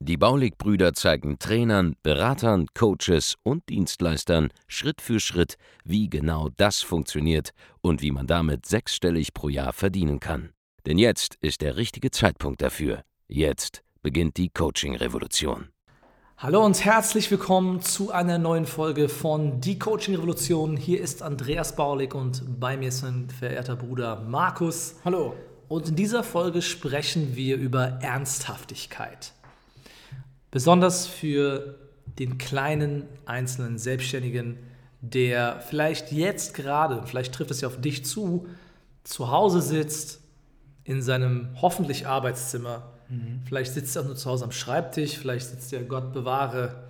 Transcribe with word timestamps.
Die 0.00 0.16
Baulig-Brüder 0.16 0.94
zeigen 0.94 1.38
Trainern, 1.38 1.96
Beratern, 2.02 2.66
Coaches 2.74 3.36
und 3.42 3.68
Dienstleistern 3.68 4.50
Schritt 4.66 5.00
für 5.00 5.20
Schritt, 5.20 5.56
wie 5.84 6.08
genau 6.08 6.48
das 6.56 6.80
funktioniert 6.80 7.50
und 7.80 8.02
wie 8.02 8.10
man 8.10 8.26
damit 8.26 8.66
sechsstellig 8.66 9.34
pro 9.34 9.48
Jahr 9.48 9.72
verdienen 9.72 10.20
kann. 10.20 10.50
Denn 10.86 10.98
jetzt 10.98 11.36
ist 11.40 11.60
der 11.60 11.76
richtige 11.76 12.10
Zeitpunkt 12.10 12.62
dafür. 12.62 13.04
Jetzt 13.28 13.82
beginnt 14.02 14.36
die 14.36 14.48
Coaching-Revolution. 14.48 15.68
Hallo 16.38 16.64
und 16.64 16.82
herzlich 16.86 17.30
willkommen 17.30 17.82
zu 17.82 18.12
einer 18.12 18.38
neuen 18.38 18.64
Folge 18.64 19.10
von 19.10 19.60
Die 19.60 19.78
Coaching 19.78 20.14
Revolution. 20.14 20.78
Hier 20.78 20.98
ist 20.98 21.22
Andreas 21.22 21.76
Baulig 21.76 22.14
und 22.14 22.58
bei 22.58 22.78
mir 22.78 22.88
ist 22.88 23.02
mein 23.02 23.28
verehrter 23.28 23.76
Bruder 23.76 24.22
Markus. 24.22 24.96
Hallo. 25.04 25.34
Und 25.68 25.90
in 25.90 25.96
dieser 25.96 26.24
Folge 26.24 26.62
sprechen 26.62 27.36
wir 27.36 27.58
über 27.58 27.98
Ernsthaftigkeit. 28.00 29.34
Besonders 30.50 31.06
für 31.06 31.76
den 32.18 32.38
kleinen 32.38 33.04
einzelnen 33.24 33.78
Selbstständigen, 33.78 34.58
der 35.00 35.60
vielleicht 35.60 36.12
jetzt 36.12 36.54
gerade, 36.54 37.06
vielleicht 37.06 37.34
trifft 37.34 37.50
es 37.50 37.60
ja 37.60 37.68
auf 37.68 37.80
dich 37.80 38.04
zu, 38.04 38.46
zu 39.04 39.30
Hause 39.30 39.62
sitzt, 39.62 40.20
in 40.84 41.02
seinem 41.02 41.50
hoffentlich 41.60 42.06
Arbeitszimmer. 42.06 42.92
Mhm. 43.08 43.42
Vielleicht 43.46 43.72
sitzt 43.72 43.96
er 43.96 44.02
auch 44.02 44.06
nur 44.06 44.16
zu 44.16 44.28
Hause 44.28 44.44
am 44.44 44.52
Schreibtisch, 44.52 45.16
vielleicht 45.16 45.48
sitzt 45.48 45.72
er, 45.72 45.82
Gott 45.84 46.12
bewahre, 46.12 46.84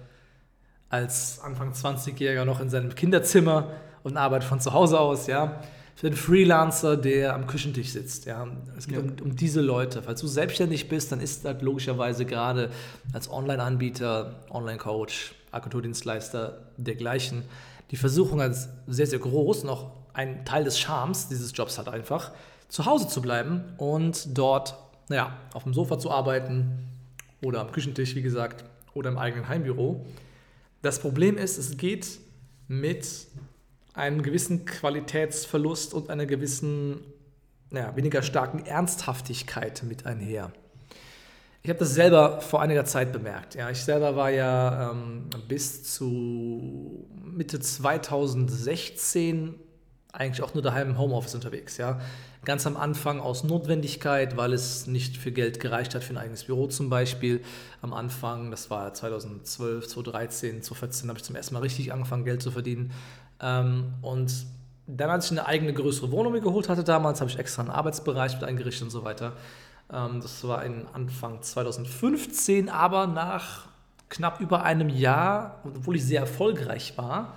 als 0.89 1.39
Anfang 1.41 1.73
20-Jähriger 1.73 2.45
noch 2.45 2.61
in 2.61 2.71
seinem 2.71 2.95
Kinderzimmer 2.95 3.69
und 4.03 4.17
arbeitet 4.17 4.49
von 4.49 4.61
zu 4.61 4.73
Hause 4.73 4.99
aus, 4.99 5.27
ja 5.27 5.61
für 6.01 6.09
den 6.09 6.17
Freelancer, 6.17 6.97
der 6.97 7.35
am 7.35 7.47
Küchentisch 7.47 7.91
sitzt. 7.91 8.25
Ja. 8.25 8.49
Es 8.79 8.89
geht 8.89 8.97
ja. 8.97 9.03
um, 9.03 9.31
um, 9.31 9.37
diese 9.37 9.61
Leute. 9.61 10.03
Falls 10.03 10.23
du 10.23 10.27
selbstständig 10.27 10.89
bist, 10.89 11.13
dann 11.13 11.21
ist 11.21 11.45
das 11.45 11.61
logischerweise 11.61 12.25
gerade 12.25 12.71
als 13.13 13.31
Online-Anbieter, 13.31 14.47
Online-Coach, 14.51 15.35
Agenturdienstleister 15.53 16.63
dergleichen 16.79 17.43
die 17.91 17.97
Versuchung 17.97 18.41
als 18.41 18.71
sehr, 18.87 19.07
sehr 19.07 19.19
groß, 19.19 19.65
noch 19.65 19.91
ein 20.15 20.47
Teil 20.47 20.65
des 20.65 20.79
Charmes 20.79 21.29
dieses 21.29 21.53
Jobs 21.55 21.77
hat 21.77 21.89
einfach, 21.89 22.33
zu 22.69 22.87
Hause 22.87 23.09
zu 23.09 23.21
bleiben 23.21 23.65
und 23.77 24.39
dort, 24.39 24.77
naja, 25.09 25.37
auf 25.53 25.65
dem 25.65 25.75
Sofa 25.75 25.99
zu 25.99 26.11
arbeiten 26.11 26.89
oder 27.43 27.61
am 27.61 27.73
Küchentisch, 27.73 28.15
wie 28.15 28.23
gesagt, 28.23 28.65
oder 28.95 29.11
im 29.11 29.19
eigenen 29.19 29.49
Heimbüro. 29.49 30.07
Das 30.81 30.99
Problem 30.99 31.37
ist, 31.37 31.59
es 31.59 31.77
geht 31.77 32.21
mit 32.69 33.07
einen 34.01 34.23
gewissen 34.23 34.65
Qualitätsverlust 34.65 35.95
und 35.95 36.11
einer 36.11 36.27
gewissen, 36.27 37.01
naja, 37.71 37.95
weniger 37.95 38.23
starken 38.23 38.65
Ernsthaftigkeit 38.65 39.83
mit 39.85 40.07
einher. 40.07 40.53
Ich 41.63 41.69
habe 41.69 41.79
das 41.79 41.95
selber 41.95 42.41
vor 42.41 42.63
einiger 42.63 42.87
Zeit 42.87 43.13
bemerkt. 43.13 43.55
Ja, 43.55 43.69
ich 43.71 43.83
selber 43.85 44.17
war 44.17 44.31
ja 44.31 44.93
ähm, 44.93 45.29
bis 45.47 45.85
zu 45.85 47.07
Mitte 47.23 47.61
2016 47.61 49.57
eigentlich 50.13 50.43
auch 50.43 50.55
nur 50.55 50.63
daheim 50.63 50.91
im 50.91 50.99
Homeoffice 50.99 51.35
unterwegs. 51.35 51.77
Ja. 51.77 52.01
Ganz 52.45 52.67
am 52.67 52.77
Anfang 52.79 53.21
aus 53.21 53.45
Notwendigkeit, 53.45 54.37
weil 54.37 54.55
es 54.55 54.87
nicht 54.87 55.19
für 55.19 55.31
Geld 55.31 55.61
gereicht 55.61 55.95
hat 55.95 56.03
für 56.03 56.15
ein 56.15 56.17
eigenes 56.17 56.45
Büro 56.45 56.67
zum 56.69 56.89
Beispiel. 56.89 57.43
Am 57.83 57.93
Anfang, 57.93 58.51
das 58.51 58.71
war 58.71 58.95
2012, 58.95 59.87
2013, 59.87 60.63
2014, 60.63 61.09
habe 61.11 61.19
ich 61.19 61.25
zum 61.25 61.37
ersten 61.37 61.55
Mal 61.55 61.61
richtig 61.61 61.93
angefangen, 61.93 62.25
Geld 62.25 62.43
zu 62.43 62.51
verdienen. 62.51 62.93
Ähm, 63.41 63.95
und 64.03 64.47
dann, 64.87 65.11
als 65.11 65.27
ich 65.27 65.33
eine 65.33 65.47
eigene 65.47 65.73
größere 65.73 66.11
Wohnung 66.11 66.33
mir 66.33 66.41
geholt 66.41 66.69
hatte 66.69 66.85
damals, 66.85 67.21
habe 67.21 67.31
ich 67.31 67.39
extra 67.39 67.63
einen 67.63 67.71
Arbeitsbereich 67.71 68.35
mit 68.35 68.45
eingerichtet 68.45 68.83
und 68.83 68.91
so 68.91 69.05
weiter. 69.05 69.35
Ähm, 69.93 70.21
das 70.21 70.47
war 70.47 70.65
in 70.65 70.87
Anfang 70.93 71.43
2015, 71.43 72.69
aber 72.69 73.07
nach 73.07 73.69
knapp 74.09 74.41
über 74.41 74.65
einem 74.65 74.89
Jahr, 74.89 75.61
obwohl 75.65 75.97
ich 75.97 76.05
sehr 76.05 76.21
erfolgreich 76.21 76.99
war, 76.99 77.35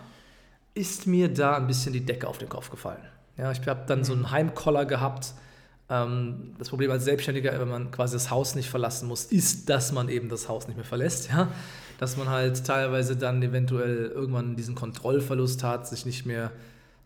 ist 0.74 1.06
mir 1.06 1.31
da 1.31 1.56
ein 1.58 1.68
bisschen 1.68 1.94
die 1.94 2.03
Decke 2.03 2.28
auf 2.28 2.40
den 2.40 2.50
Kopf 2.50 2.69
gefallen. 2.72 3.03
Ja, 3.38 3.52
ich 3.52 3.66
habe 3.68 3.84
dann 3.88 4.03
so 4.03 4.13
einen 4.13 4.31
Heimkoller 4.31 4.86
gehabt. 4.86 5.34
Ähm, 5.94 6.56
das 6.58 6.70
Problem 6.70 6.90
als 6.92 7.06
Selbstständiger, 7.06 7.59
wenn 7.59 7.70
man 7.70 7.92
quasi 7.92 8.16
das 8.16 8.31
Haus 8.31 8.56
nicht 8.56 8.70
verlassen 8.70 9.08
muss, 9.08 9.26
ist, 9.26 9.70
dass 9.70 9.92
man 9.92 10.09
eben 10.09 10.30
das 10.30 10.50
Haus 10.50 10.68
nicht 10.68 10.78
mehr 10.78 10.86
verlässt. 10.86 11.30
Ja? 11.30 11.50
dass 12.04 12.18
man 12.18 12.30
halt 12.30 12.66
teilweise 12.66 13.16
dann 13.16 13.42
eventuell 13.42 14.12
irgendwann 14.14 14.58
diesen 14.58 14.76
Kontrollverlust 14.76 15.64
hat, 15.64 15.88
sich 15.88 16.06
nicht 16.06 16.26
mehr 16.26 16.52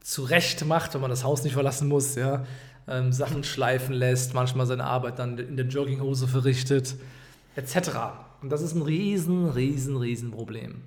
zurecht 0.02 0.66
macht, 0.66 0.96
wenn 0.96 1.02
man 1.02 1.12
das 1.12 1.24
Haus 1.24 1.44
nicht 1.44 1.54
verlassen 1.54 1.88
muss, 1.88 2.16
ja, 2.16 2.46
ähm, 2.88 3.12
Sachen 3.12 3.44
schleifen 3.44 3.94
lässt, 3.94 4.34
manchmal 4.34 4.66
seine 4.66 4.86
Arbeit 4.86 5.20
dann 5.20 5.38
in 5.38 5.56
der 5.56 5.68
Jogginghose 5.68 6.28
verrichtet, 6.28 6.96
etc. 7.56 7.90
Und 8.42 8.50
das 8.50 8.62
ist 8.62 8.74
ein 8.74 8.82
riesen, 8.82 9.50
riesen, 9.50 9.98
riesen 9.98 10.32
Problem. 10.32 10.82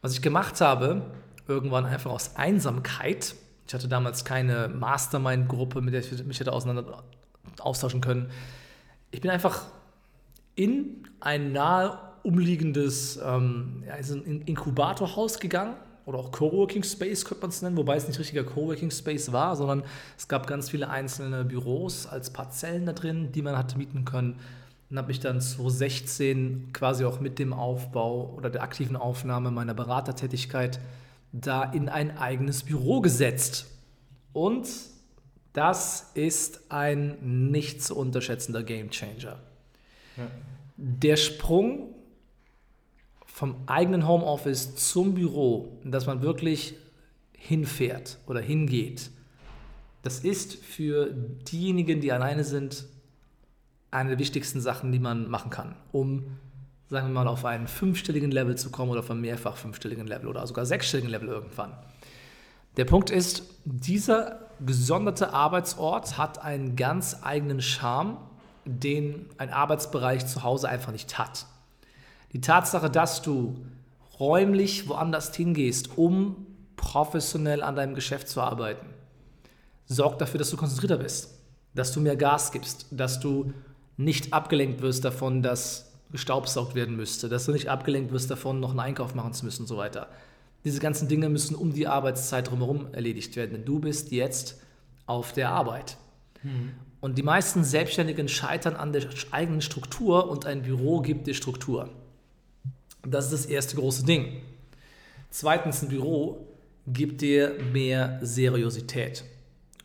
Was 0.00 0.14
ich 0.14 0.22
gemacht 0.22 0.60
habe, 0.62 1.02
irgendwann 1.48 1.84
einfach 1.84 2.12
aus 2.12 2.36
Einsamkeit, 2.36 3.34
ich 3.68 3.74
hatte 3.74 3.86
damals 3.86 4.24
keine 4.24 4.68
Mastermind-Gruppe, 4.68 5.82
mit 5.82 5.92
der 5.92 6.00
ich 6.00 6.24
mich 6.24 6.40
hätte 6.40 6.52
auseinander 6.54 7.04
austauschen 7.60 8.00
können. 8.00 8.30
Ich 9.10 9.20
bin 9.20 9.30
einfach 9.30 9.66
in 10.54 11.06
ein 11.20 11.52
nahe 11.52 11.98
umliegendes 12.22 13.18
ähm, 13.22 13.84
ein 13.90 14.42
Inkubatorhaus 14.46 15.38
gegangen 15.38 15.76
oder 16.06 16.18
auch 16.18 16.32
Coworking 16.32 16.82
Space 16.82 17.26
könnte 17.26 17.42
man 17.42 17.50
es 17.50 17.60
nennen, 17.60 17.76
wobei 17.76 17.96
es 17.96 18.08
nicht 18.08 18.18
richtiger 18.18 18.42
Coworking 18.42 18.90
Space 18.90 19.32
war, 19.32 19.54
sondern 19.54 19.82
es 20.16 20.28
gab 20.28 20.46
ganz 20.46 20.70
viele 20.70 20.88
einzelne 20.88 21.44
Büros 21.44 22.06
als 22.06 22.32
Parzellen 22.32 22.86
da 22.86 22.94
drin, 22.94 23.32
die 23.32 23.42
man 23.42 23.56
hatte 23.58 23.76
mieten 23.76 24.06
können. 24.06 24.36
Und 24.88 24.96
habe 24.96 25.08
mich 25.08 25.20
dann 25.20 25.42
2016 25.42 26.70
quasi 26.72 27.04
auch 27.04 27.20
mit 27.20 27.38
dem 27.38 27.52
Aufbau 27.52 28.32
oder 28.34 28.48
der 28.48 28.62
aktiven 28.62 28.96
Aufnahme 28.96 29.50
meiner 29.50 29.74
Beratertätigkeit 29.74 30.80
da 31.32 31.64
in 31.64 31.88
ein 31.88 32.16
eigenes 32.16 32.62
Büro 32.62 33.00
gesetzt. 33.00 33.66
Und 34.32 34.68
das 35.52 36.10
ist 36.14 36.70
ein 36.70 37.50
nicht 37.50 37.82
zu 37.82 37.96
unterschätzender 37.96 38.62
Gamechanger. 38.62 39.38
Ja. 40.16 40.30
Der 40.76 41.16
Sprung 41.16 41.94
vom 43.26 43.56
eigenen 43.66 44.06
Homeoffice 44.06 44.74
zum 44.76 45.14
Büro, 45.14 45.78
dass 45.84 46.06
man 46.06 46.22
wirklich 46.22 46.74
hinfährt 47.32 48.18
oder 48.26 48.40
hingeht, 48.40 49.10
das 50.02 50.20
ist 50.20 50.54
für 50.54 51.12
diejenigen, 51.12 52.00
die 52.00 52.12
alleine 52.12 52.44
sind, 52.44 52.86
eine 53.90 54.10
der 54.10 54.18
wichtigsten 54.18 54.60
Sachen, 54.60 54.92
die 54.92 54.98
man 54.98 55.28
machen 55.28 55.50
kann, 55.50 55.76
um, 55.92 56.38
sagen 56.88 57.08
wir 57.08 57.24
mal, 57.24 57.28
auf 57.28 57.44
einen 57.44 57.68
fünfstelligen 57.68 58.30
Level 58.30 58.56
zu 58.56 58.70
kommen 58.70 58.90
oder 58.90 59.00
auf 59.00 59.10
einen 59.10 59.20
mehrfach 59.20 59.56
fünfstelligen 59.56 60.06
Level 60.06 60.28
oder 60.28 60.46
sogar 60.46 60.64
sechsstelligen 60.64 61.10
Level 61.10 61.28
irgendwann. 61.28 61.72
Der 62.76 62.84
Punkt 62.84 63.10
ist, 63.10 63.42
dieser 63.64 64.40
gesonderte 64.64 65.32
Arbeitsort 65.32 66.16
hat 66.16 66.42
einen 66.42 66.76
ganz 66.76 67.18
eigenen 67.22 67.60
Charme, 67.60 68.16
den 68.64 69.26
ein 69.38 69.50
Arbeitsbereich 69.50 70.26
zu 70.26 70.42
Hause 70.42 70.68
einfach 70.68 70.92
nicht 70.92 71.18
hat. 71.18 71.46
Die 72.32 72.40
Tatsache, 72.40 72.90
dass 72.90 73.22
du 73.22 73.56
räumlich 74.18 74.88
woanders 74.88 75.34
hingehst, 75.34 75.96
um 75.96 76.46
professionell 76.76 77.62
an 77.62 77.76
deinem 77.76 77.94
Geschäft 77.94 78.28
zu 78.28 78.40
arbeiten, 78.40 78.86
sorgt 79.86 80.20
dafür, 80.20 80.38
dass 80.38 80.50
du 80.50 80.56
konzentrierter 80.56 80.98
bist, 80.98 81.34
dass 81.74 81.92
du 81.92 82.00
mehr 82.00 82.16
Gas 82.16 82.52
gibst, 82.52 82.86
dass 82.90 83.20
du 83.20 83.52
nicht 83.96 84.32
abgelenkt 84.32 84.80
wirst 84.82 85.04
davon, 85.04 85.42
dass 85.42 85.87
gestaubsaugt 86.10 86.74
werden 86.74 86.96
müsste, 86.96 87.28
dass 87.28 87.46
du 87.46 87.52
nicht 87.52 87.68
abgelenkt 87.68 88.12
wirst 88.12 88.30
davon, 88.30 88.60
noch 88.60 88.70
einen 88.70 88.80
Einkauf 88.80 89.14
machen 89.14 89.32
zu 89.32 89.44
müssen 89.44 89.62
und 89.62 89.68
so 89.68 89.76
weiter. 89.76 90.08
Diese 90.64 90.80
ganzen 90.80 91.08
Dinge 91.08 91.28
müssen 91.28 91.54
um 91.54 91.72
die 91.72 91.86
Arbeitszeit 91.86 92.50
drumherum 92.50 92.92
erledigt 92.92 93.36
werden, 93.36 93.52
denn 93.52 93.64
du 93.64 93.78
bist 93.78 94.10
jetzt 94.10 94.60
auf 95.06 95.32
der 95.32 95.50
Arbeit. 95.50 95.96
Mhm. 96.42 96.72
Und 97.00 97.16
die 97.16 97.22
meisten 97.22 97.62
Selbstständigen 97.62 98.28
scheitern 98.28 98.74
an 98.74 98.92
der 98.92 99.04
eigenen 99.30 99.60
Struktur 99.60 100.28
und 100.28 100.46
ein 100.46 100.62
Büro 100.62 101.00
gibt 101.00 101.26
dir 101.26 101.34
Struktur. 101.34 101.90
Das 103.02 103.26
ist 103.26 103.32
das 103.32 103.46
erste 103.46 103.76
große 103.76 104.04
Ding. 104.04 104.42
Zweitens, 105.30 105.82
ein 105.82 105.88
Büro 105.88 106.48
gibt 106.86 107.20
dir 107.20 107.56
mehr 107.72 108.18
Seriosität. 108.22 109.24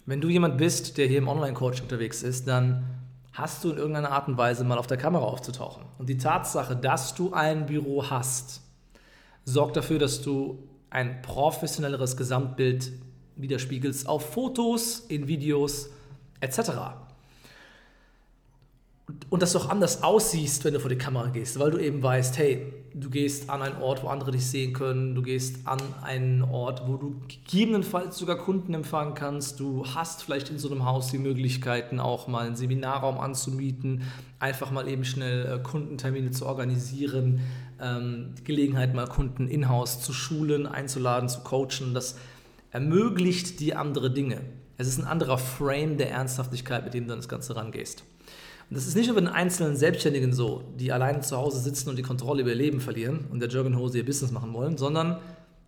Wenn 0.05 0.21
du 0.21 0.29
jemand 0.29 0.57
bist, 0.57 0.97
der 0.97 1.07
hier 1.07 1.19
im 1.19 1.27
Online-Coaching 1.27 1.83
unterwegs 1.83 2.23
ist, 2.23 2.47
dann 2.47 2.83
hast 3.33 3.63
du 3.63 3.71
in 3.71 3.77
irgendeiner 3.77 4.11
Art 4.11 4.27
und 4.27 4.37
Weise 4.37 4.63
mal 4.63 4.77
auf 4.77 4.87
der 4.87 4.97
Kamera 4.97 5.25
aufzutauchen. 5.25 5.83
Und 5.97 6.07
die 6.07 6.17
Tatsache, 6.17 6.75
dass 6.75 7.15
du 7.15 7.33
ein 7.33 7.65
Büro 7.65 8.09
hast, 8.09 8.61
sorgt 9.43 9.75
dafür, 9.75 9.99
dass 9.99 10.21
du 10.21 10.67
ein 10.89 11.21
professionelleres 11.21 12.15
Gesamtbild 12.15 12.93
widerspiegelst 13.35 14.07
auf 14.07 14.33
Fotos, 14.33 14.99
in 14.99 15.27
Videos 15.27 15.89
etc. 16.39 16.59
Und, 19.29 19.41
dass 19.41 19.51
du 19.51 19.59
auch 19.59 19.69
anders 19.69 20.01
aussiehst, 20.01 20.63
wenn 20.63 20.73
du 20.73 20.79
vor 20.79 20.89
die 20.89 20.97
Kamera 20.97 21.27
gehst, 21.27 21.59
weil 21.59 21.71
du 21.71 21.77
eben 21.77 22.01
weißt, 22.01 22.37
hey, 22.37 22.73
du 22.93 23.09
gehst 23.09 23.49
an 23.49 23.61
einen 23.61 23.81
Ort, 23.81 24.03
wo 24.03 24.07
andere 24.07 24.31
dich 24.31 24.45
sehen 24.45 24.73
können, 24.73 25.15
du 25.15 25.21
gehst 25.21 25.67
an 25.67 25.79
einen 26.01 26.41
Ort, 26.41 26.87
wo 26.87 26.95
du 26.95 27.19
gegebenenfalls 27.27 28.17
sogar 28.17 28.37
Kunden 28.37 28.73
empfangen 28.73 29.13
kannst, 29.13 29.59
du 29.59 29.85
hast 29.87 30.23
vielleicht 30.23 30.49
in 30.49 30.59
so 30.59 30.69
einem 30.69 30.85
Haus 30.85 31.11
die 31.11 31.17
Möglichkeiten, 31.17 31.99
auch 31.99 32.27
mal 32.27 32.45
einen 32.45 32.55
Seminarraum 32.55 33.17
anzumieten, 33.19 34.03
einfach 34.39 34.71
mal 34.71 34.87
eben 34.87 35.03
schnell 35.03 35.45
äh, 35.45 35.59
Kundentermine 35.59 36.31
zu 36.31 36.45
organisieren, 36.45 37.41
ähm, 37.81 38.35
Gelegenheit 38.43 38.93
mal 38.93 39.07
Kunden 39.07 39.47
in-house 39.47 40.01
zu 40.01 40.13
schulen, 40.13 40.65
einzuladen, 40.67 41.27
zu 41.27 41.41
coachen, 41.41 41.93
das 41.93 42.17
ermöglicht 42.71 43.59
dir 43.59 43.79
andere 43.79 44.11
Dinge. 44.11 44.41
Es 44.77 44.87
ist 44.87 44.97
ein 44.97 45.05
anderer 45.05 45.37
Frame 45.37 45.97
der 45.97 46.11
Ernsthaftigkeit, 46.11 46.83
mit 46.85 46.93
dem 46.93 47.07
du 47.07 47.13
an 47.13 47.19
das 47.19 47.29
Ganze 47.29 47.55
rangehst. 47.55 48.03
Und 48.69 48.77
das 48.77 48.87
ist 48.87 48.95
nicht 48.95 49.07
nur 49.07 49.15
bei 49.15 49.21
den 49.21 49.29
einzelnen 49.29 49.75
Selbstständigen 49.75 50.33
so, 50.33 50.63
die 50.77 50.91
alleine 50.91 51.21
zu 51.21 51.37
Hause 51.37 51.59
sitzen 51.59 51.89
und 51.89 51.97
die 51.97 52.03
Kontrolle 52.03 52.41
über 52.41 52.51
ihr 52.51 52.55
Leben 52.55 52.79
verlieren 52.79 53.27
und 53.31 53.39
der 53.39 53.49
Joggenhose 53.49 53.97
ihr 53.97 54.05
Business 54.05 54.31
machen 54.31 54.53
wollen, 54.53 54.77
sondern 54.77 55.19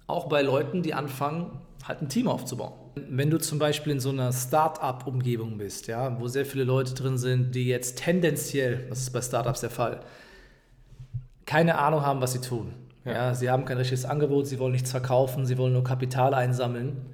auch 0.08 0.28
bei 0.28 0.42
Leuten, 0.42 0.82
die 0.82 0.94
anfangen, 0.94 1.52
halt 1.88 2.02
ein 2.02 2.10
Team 2.10 2.28
aufzubauen. 2.28 2.74
Wenn 3.10 3.30
du 3.30 3.38
zum 3.38 3.60
Beispiel 3.60 3.94
in 3.94 4.00
so 4.00 4.10
einer 4.10 4.32
Start-up-Umgebung 4.32 5.58
bist, 5.58 5.88
ja, 5.88 6.20
wo 6.20 6.28
sehr 6.28 6.46
viele 6.46 6.64
Leute 6.64 6.94
drin 6.94 7.18
sind, 7.18 7.54
die 7.54 7.68
jetzt 7.68 8.00
tendenziell, 8.00 8.86
das 8.90 9.02
ist 9.02 9.12
bei 9.12 9.22
Startups 9.22 9.62
der 9.62 9.70
Fall, 9.70 10.00
keine 11.46 11.78
Ahnung 11.78 12.02
haben, 12.02 12.22
was 12.22 12.34
sie 12.34 12.42
tun. 12.42 12.74
Ja. 13.04 13.14
ja. 13.14 13.36
sie 13.36 13.50
haben 13.50 13.66
kein 13.66 13.78
richtiges 13.78 14.06
Angebot, 14.06 14.48
sie 14.48 14.58
wollen 14.58 14.72
nichts 14.72 14.92
verkaufen, 14.92 15.46
sie 15.46 15.58
wollen 15.58 15.74
nur 15.74 15.84
Kapital 15.84 16.34
einsammeln 16.34 17.06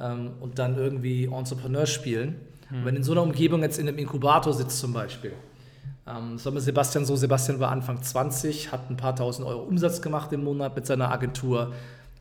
ähm, 0.00 0.32
und 0.40 0.58
dann 0.58 0.76
irgendwie 0.76 1.26
Entrepreneur 1.26 1.86
spielen 1.86 2.40
hm. 2.68 2.84
Wenn 2.84 2.96
in 2.96 3.02
so 3.02 3.12
einer 3.12 3.22
Umgebung 3.22 3.62
jetzt 3.62 3.78
in 3.78 3.88
einem 3.88 3.98
Inkubator 3.98 4.52
sitzt 4.52 4.78
zum 4.78 4.92
Beispiel, 4.92 5.32
ähm, 6.06 6.38
sagen 6.38 6.56
wir 6.56 6.60
Sebastian 6.60 7.04
so, 7.04 7.16
Sebastian 7.16 7.60
war 7.60 7.70
Anfang 7.70 8.02
20, 8.02 8.72
hat 8.72 8.90
ein 8.90 8.96
paar 8.96 9.14
tausend 9.14 9.46
Euro 9.46 9.62
Umsatz 9.62 10.02
gemacht 10.02 10.32
im 10.32 10.44
Monat 10.44 10.74
mit 10.74 10.86
seiner 10.86 11.10
Agentur 11.10 11.72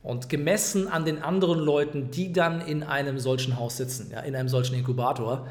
und 0.04 0.30
gemessen 0.30 0.88
an 0.88 1.06
den 1.06 1.22
anderen 1.22 1.60
Leuten, 1.60 2.12
die 2.12 2.32
dann 2.32 2.62
in 2.62 2.84
einem 2.84 3.18
solchen 3.18 3.58
Haus 3.58 3.78
sitzen, 3.78 4.12
ja, 4.12 4.20
in 4.20 4.36
einem 4.36 4.50
solchen 4.50 4.76
Inkubator, 4.76 5.48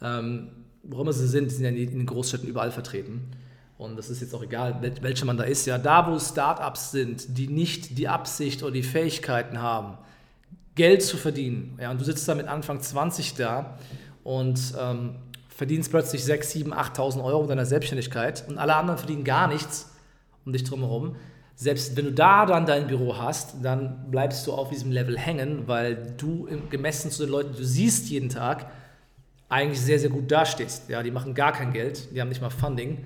ähm, 0.00 0.48
wo 0.82 1.00
immer 1.00 1.12
sie 1.12 1.28
sind, 1.28 1.50
sind 1.50 1.64
ja 1.64 1.70
in 1.70 1.76
den 1.76 2.06
Großstädten 2.06 2.48
überall 2.48 2.72
vertreten. 2.72 3.30
Und 3.78 3.96
das 3.96 4.10
ist 4.10 4.20
jetzt 4.20 4.34
auch 4.34 4.42
egal, 4.42 4.80
welcher 5.00 5.24
man 5.24 5.36
da 5.36 5.44
ist. 5.44 5.66
Ja, 5.66 5.78
da 5.78 6.08
wo 6.08 6.18
Startups 6.18 6.92
sind, 6.92 7.36
die 7.36 7.48
nicht 7.48 7.98
die 7.98 8.06
Absicht 8.08 8.62
oder 8.62 8.72
die 8.72 8.82
Fähigkeiten 8.82 9.60
haben, 9.60 9.98
Geld 10.74 11.02
zu 11.02 11.16
verdienen. 11.16 11.78
Ja, 11.80 11.90
und 11.90 12.00
du 12.00 12.04
sitzt 12.04 12.26
da 12.28 12.34
mit 12.34 12.46
Anfang 12.46 12.80
20 12.80 13.34
da 13.34 13.76
und 14.24 14.60
ähm, 14.78 15.16
verdienst 15.48 15.90
plötzlich 15.90 16.24
6, 16.24 16.50
7, 16.50 16.74
8.000 16.74 17.22
Euro 17.22 17.42
in 17.42 17.48
deiner 17.48 17.66
Selbstständigkeit 17.66 18.44
und 18.48 18.58
alle 18.58 18.74
anderen 18.74 18.98
verdienen 18.98 19.24
gar 19.24 19.48
nichts 19.48 19.90
um 20.44 20.52
dich 20.52 20.64
drumherum. 20.64 21.16
Selbst 21.54 21.96
wenn 21.96 22.06
du 22.06 22.12
da 22.12 22.46
dann 22.46 22.66
dein 22.66 22.86
Büro 22.86 23.16
hast, 23.16 23.56
dann 23.62 24.10
bleibst 24.10 24.46
du 24.46 24.52
auf 24.52 24.70
diesem 24.70 24.90
Level 24.90 25.18
hängen, 25.18 25.68
weil 25.68 26.14
du 26.16 26.48
gemessen 26.70 27.10
zu 27.10 27.24
den 27.24 27.30
Leuten, 27.30 27.52
die 27.52 27.58
du 27.58 27.64
siehst 27.64 28.08
jeden 28.08 28.28
Tag, 28.28 28.66
eigentlich 29.48 29.80
sehr, 29.80 29.98
sehr 29.98 30.08
gut 30.08 30.30
dastehst. 30.30 30.88
Ja, 30.88 31.02
die 31.02 31.10
machen 31.10 31.34
gar 31.34 31.52
kein 31.52 31.72
Geld, 31.72 32.08
die 32.14 32.20
haben 32.20 32.30
nicht 32.30 32.40
mal 32.40 32.50
Funding, 32.50 33.04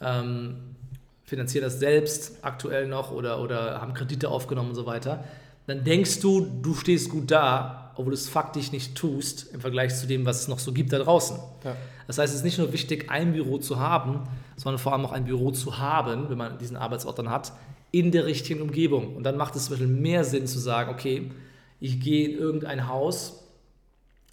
ähm, 0.00 0.56
finanzieren 1.24 1.64
das 1.64 1.80
selbst 1.80 2.38
aktuell 2.42 2.86
noch 2.86 3.10
oder, 3.10 3.40
oder 3.40 3.80
haben 3.80 3.94
Kredite 3.94 4.28
aufgenommen 4.28 4.68
und 4.68 4.74
so 4.74 4.86
weiter. 4.86 5.24
Dann 5.66 5.82
denkst 5.82 6.20
du, 6.20 6.46
du 6.62 6.74
stehst 6.74 7.10
gut 7.10 7.30
da, 7.30 7.85
obwohl 7.96 8.12
du 8.12 8.14
es 8.14 8.28
faktisch 8.28 8.72
nicht 8.72 8.94
tust 8.94 9.52
im 9.52 9.60
Vergleich 9.60 9.94
zu 9.94 10.06
dem, 10.06 10.26
was 10.26 10.42
es 10.42 10.48
noch 10.48 10.58
so 10.58 10.72
gibt 10.72 10.92
da 10.92 10.98
draußen. 10.98 11.38
Ja. 11.64 11.76
Das 12.06 12.18
heißt, 12.18 12.32
es 12.32 12.40
ist 12.40 12.44
nicht 12.44 12.58
nur 12.58 12.72
wichtig, 12.72 13.10
ein 13.10 13.32
Büro 13.32 13.58
zu 13.58 13.78
haben, 13.78 14.28
sondern 14.56 14.78
vor 14.78 14.92
allem 14.92 15.04
auch 15.04 15.12
ein 15.12 15.24
Büro 15.24 15.50
zu 15.50 15.78
haben, 15.78 16.28
wenn 16.28 16.38
man 16.38 16.58
diesen 16.58 16.76
Arbeitsort 16.76 17.18
dann 17.18 17.30
hat, 17.30 17.52
in 17.90 18.12
der 18.12 18.26
richtigen 18.26 18.60
Umgebung. 18.60 19.16
Und 19.16 19.24
dann 19.24 19.36
macht 19.36 19.56
es 19.56 19.64
zum 19.64 19.72
Beispiel 19.72 19.88
mehr 19.88 20.24
Sinn 20.24 20.46
zu 20.46 20.58
sagen, 20.58 20.90
okay, 20.90 21.30
ich 21.80 22.00
gehe 22.00 22.28
in 22.28 22.38
irgendein 22.38 22.88
Haus, 22.88 23.42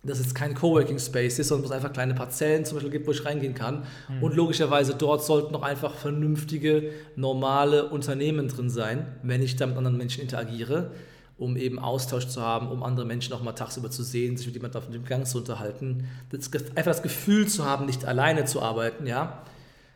das 0.03 0.19
jetzt 0.19 0.35
kein 0.35 0.53
Coworking 0.53 0.99
Space 0.99 1.39
ist, 1.39 1.47
sondern 1.47 1.63
wo 1.63 1.67
es 1.67 1.75
einfach 1.75 1.93
kleine 1.93 2.13
Parzellen 2.13 2.65
zum 2.65 2.75
Beispiel 2.75 2.91
gibt, 2.91 3.07
wo 3.07 3.11
ich 3.11 3.23
reingehen 3.23 3.53
kann. 3.53 3.83
Mhm. 4.09 4.23
Und 4.23 4.35
logischerweise 4.35 4.95
dort 4.95 5.23
sollten 5.23 5.55
auch 5.55 5.61
einfach 5.61 5.95
vernünftige, 5.95 6.91
normale 7.15 7.89
Unternehmen 7.89 8.49
drin 8.49 8.69
sein, 8.69 9.07
wenn 9.23 9.41
ich 9.41 9.55
da 9.55 9.65
mit 9.65 9.77
anderen 9.77 9.97
Menschen 9.97 10.21
interagiere 10.21 10.91
um 11.37 11.57
eben 11.57 11.79
Austausch 11.79 12.27
zu 12.27 12.41
haben, 12.41 12.69
um 12.69 12.83
andere 12.83 13.05
Menschen 13.05 13.33
auch 13.33 13.41
mal 13.41 13.53
tagsüber 13.53 13.89
zu 13.89 14.03
sehen, 14.03 14.37
sich 14.37 14.45
mit 14.45 14.55
jemandem 14.55 14.81
auf 14.81 14.89
dem 14.89 15.03
Gang 15.03 15.25
zu 15.25 15.39
unterhalten. 15.39 16.07
Das, 16.29 16.51
einfach 16.75 16.91
das 16.91 17.01
Gefühl 17.01 17.47
zu 17.47 17.65
haben, 17.65 17.85
nicht 17.85 18.05
alleine 18.05 18.45
zu 18.45 18.61
arbeiten, 18.61 19.07
ja. 19.07 19.43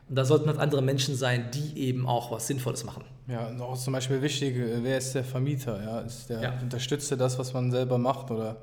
Und 0.09 0.15
da 0.15 0.23
sollten 0.23 0.47
halt 0.47 0.57
andere 0.57 0.81
Menschen 0.81 1.15
sein, 1.15 1.51
die 1.53 1.79
eben 1.79 2.07
auch 2.07 2.31
was 2.31 2.47
Sinnvolles 2.47 2.85
machen. 2.85 3.03
Ja, 3.27 3.47
und 3.47 3.59
auch 3.59 3.77
zum 3.77 3.93
Beispiel 3.93 4.21
wichtig, 4.21 4.55
wer 4.55 4.97
ist 4.97 5.13
der 5.13 5.25
Vermieter? 5.25 5.83
Ja? 5.83 5.99
Ist 5.99 6.29
der, 6.29 6.41
ja. 6.41 6.53
Unterstützt 6.61 7.11
er 7.11 7.17
das, 7.17 7.37
was 7.37 7.53
man 7.53 7.71
selber 7.71 7.97
macht 7.97 8.31
oder 8.31 8.57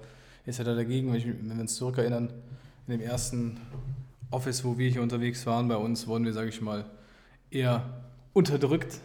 ist 0.46 0.58
er 0.58 0.64
da 0.64 0.74
dagegen? 0.74 1.12
Wenn 1.12 1.54
wir 1.54 1.60
uns 1.60 1.76
zurückerinnern, 1.76 2.30
in 2.86 2.98
dem 2.98 3.00
ersten 3.00 3.58
Office, 4.30 4.64
wo 4.64 4.78
wir 4.78 4.90
hier 4.90 5.02
unterwegs 5.02 5.46
waren, 5.46 5.68
bei 5.68 5.76
uns 5.76 6.06
wurden 6.06 6.24
wir, 6.24 6.32
sage 6.32 6.48
ich 6.48 6.60
mal, 6.60 6.86
eher 7.50 7.84
unterdrückt 8.32 8.98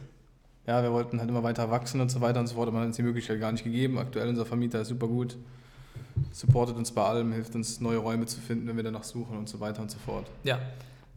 ja, 0.69 0.83
wir 0.83 0.91
wollten 0.91 1.19
halt 1.19 1.27
immer 1.27 1.41
weiter 1.41 1.71
wachsen 1.71 1.99
und 1.99 2.11
so 2.11 2.21
weiter 2.21 2.39
und 2.39 2.45
so 2.45 2.53
fort, 2.53 2.67
aber 2.67 2.73
man 2.73 2.81
hat 2.81 2.87
uns 2.89 2.97
die 2.97 3.01
Möglichkeit 3.01 3.39
gar 3.39 3.51
nicht 3.51 3.63
gegeben. 3.63 3.97
Aktuell 3.97 4.29
unser 4.29 4.45
Vermieter 4.45 4.79
ist 4.79 4.89
super 4.89 5.07
gut, 5.07 5.35
supportet 6.31 6.77
uns 6.77 6.91
bei 6.91 7.03
allem, 7.03 7.33
hilft 7.33 7.55
uns 7.55 7.81
neue 7.81 7.97
Räume 7.97 8.27
zu 8.27 8.39
finden, 8.39 8.67
wenn 8.67 8.75
wir 8.75 8.83
danach 8.83 9.03
suchen 9.03 9.35
und 9.35 9.49
so 9.49 9.59
weiter 9.59 9.81
und 9.81 9.89
so 9.89 9.97
fort. 9.97 10.27
Ja, 10.43 10.59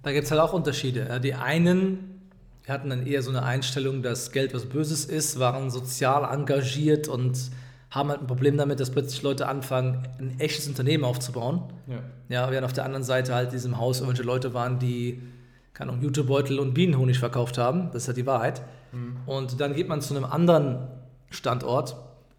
da 0.02 0.12
gibt 0.12 0.24
es 0.24 0.30
halt 0.30 0.40
auch 0.40 0.54
Unterschiede. 0.54 1.20
Die 1.22 1.34
einen 1.34 2.22
hatten 2.66 2.88
dann 2.88 3.06
eher 3.06 3.22
so 3.22 3.28
eine 3.28 3.42
Einstellung, 3.42 4.02
dass 4.02 4.32
Geld 4.32 4.54
was 4.54 4.64
Böses 4.64 5.04
ist, 5.04 5.38
waren 5.38 5.70
sozial 5.70 6.24
engagiert 6.32 7.06
und 7.08 7.50
haben 7.90 8.08
halt 8.08 8.22
ein 8.22 8.26
Problem 8.26 8.56
damit, 8.56 8.80
dass 8.80 8.90
plötzlich 8.90 9.20
Leute 9.20 9.48
anfangen, 9.48 10.08
ein 10.18 10.40
echtes 10.40 10.66
Unternehmen 10.66 11.04
aufzubauen. 11.04 11.64
Ja. 11.86 11.98
ja 12.30 12.50
während 12.50 12.64
auf 12.64 12.72
der 12.72 12.86
anderen 12.86 13.04
Seite 13.04 13.34
halt 13.34 13.48
in 13.48 13.56
diesem 13.56 13.76
Haus 13.76 14.00
irgendwelche 14.00 14.22
Leute 14.22 14.54
waren, 14.54 14.78
die, 14.78 15.20
keine 15.74 15.90
Ahnung, 15.90 16.04
Jutebeutel 16.04 16.58
und 16.58 16.72
Bienenhonig 16.72 17.18
verkauft 17.18 17.58
haben. 17.58 17.90
Das 17.92 18.04
ist 18.04 18.08
halt 18.08 18.16
die 18.16 18.24
Wahrheit. 18.24 18.62
Mhm. 18.92 19.11
Und 19.26 19.60
dann 19.60 19.74
geht 19.74 19.88
man 19.88 20.00
zu 20.00 20.14
einem 20.14 20.24
anderen 20.24 20.88
Standort 21.30 21.96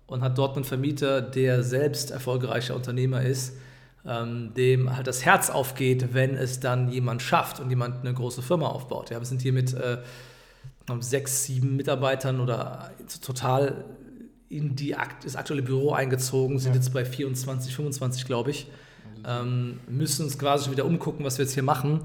und 0.07 0.21
hat 0.21 0.37
dort 0.37 0.55
einen 0.55 0.65
Vermieter, 0.65 1.21
der 1.21 1.63
selbst 1.63 2.11
erfolgreicher 2.11 2.75
Unternehmer 2.75 3.21
ist, 3.23 3.55
ähm, 4.05 4.53
dem 4.55 4.95
halt 4.95 5.07
das 5.07 5.25
Herz 5.25 5.49
aufgeht, 5.49 6.13
wenn 6.13 6.35
es 6.35 6.59
dann 6.59 6.89
jemand 6.89 7.21
schafft 7.21 7.59
und 7.59 7.69
jemand 7.69 8.01
eine 8.01 8.13
große 8.13 8.41
Firma 8.41 8.67
aufbaut. 8.67 9.09
Ja, 9.09 9.19
wir 9.19 9.25
sind 9.25 9.41
hier 9.41 9.53
mit 9.53 9.73
äh, 9.73 9.97
sechs, 10.99 11.45
sieben 11.45 11.75
Mitarbeitern 11.77 12.41
oder 12.41 12.91
total 13.21 13.85
in 14.49 14.75
die, 14.75 14.95
das 15.23 15.35
aktuelle 15.35 15.63
Büro 15.63 15.93
eingezogen, 15.93 16.59
sind 16.59 16.73
ja. 16.73 16.75
jetzt 16.75 16.93
bei 16.93 17.05
24, 17.05 17.75
25, 17.75 18.25
glaube 18.25 18.51
ich. 18.51 18.67
Ähm, 19.25 19.79
müssen 19.87 20.25
uns 20.25 20.37
quasi 20.37 20.65
schon 20.65 20.73
wieder 20.73 20.85
umgucken, 20.85 21.25
was 21.25 21.37
wir 21.37 21.45
jetzt 21.45 21.53
hier 21.53 21.63
machen. 21.63 22.01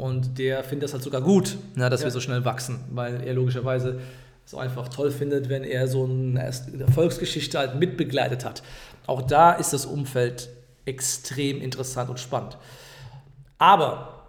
Und 0.00 0.38
der 0.38 0.64
findet 0.64 0.84
das 0.84 0.94
halt 0.94 1.02
sogar 1.02 1.20
gut, 1.20 1.58
na, 1.74 1.84
ne, 1.84 1.90
dass 1.90 2.00
ja. 2.00 2.06
wir 2.06 2.10
so 2.10 2.20
schnell 2.20 2.46
wachsen, 2.46 2.80
weil 2.90 3.22
er 3.22 3.34
logischerweise 3.34 4.00
es 4.46 4.54
einfach 4.54 4.88
toll 4.88 5.10
findet, 5.10 5.50
wenn 5.50 5.62
er 5.62 5.88
so 5.88 6.04
eine 6.04 6.42
Erfolgsgeschichte 6.42 7.58
halt 7.58 7.74
mitbegleitet 7.78 8.46
hat. 8.46 8.62
Auch 9.06 9.20
da 9.20 9.52
ist 9.52 9.74
das 9.74 9.84
Umfeld 9.84 10.48
extrem 10.86 11.60
interessant 11.60 12.08
und 12.08 12.18
spannend. 12.18 12.56
Aber 13.58 14.24